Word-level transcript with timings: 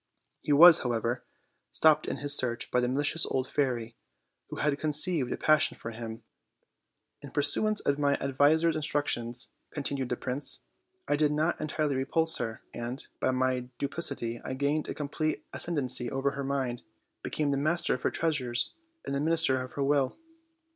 He 0.41 0.51
was, 0.51 0.79
however, 0.79 1.23
stopped 1.71 2.07
in 2.07 2.17
his 2.17 2.35
search 2.35 2.71
by 2.71 2.79
the 2.79 2.87
malicious 2.87 3.23
old 3.27 3.47
fairy, 3.47 3.95
who 4.49 4.55
had 4.55 4.79
conceived 4.79 5.31
a 5.31 5.37
passion 5.37 5.77
for 5.77 5.91
him. 5.91 6.23
"In 7.21 7.29
pursuance 7.29 7.81
of 7.81 7.99
my 7.99 8.15
ad 8.15 8.35
viser's 8.35 8.75
instructions," 8.75 9.49
continued 9.69 10.09
the 10.09 10.15
prince, 10.15 10.63
"I 11.07 11.15
did 11.15 11.31
not 11.31 11.61
entirely 11.61 11.93
repulse 11.93 12.37
her, 12.37 12.63
and, 12.73 13.05
by 13.19 13.29
my 13.29 13.69
duplicity 13.77 14.41
I 14.43 14.55
gained 14.55 14.89
a 14.89 14.95
complete 14.95 15.45
ascendency 15.53 16.09
over 16.09 16.31
her 16.31 16.43
mind, 16.43 16.81
became 17.21 17.51
the 17.51 17.57
master 17.57 17.93
of 17.93 18.01
her 18.01 18.09
treasures 18.09 18.75
and 19.05 19.13
the 19.13 19.21
minister 19.21 19.61
of 19.61 19.73
her 19.73 19.83
will. 19.83 20.17